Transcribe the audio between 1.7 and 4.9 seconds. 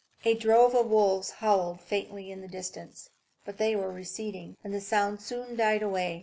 faintly in the distance, but they were receding, and the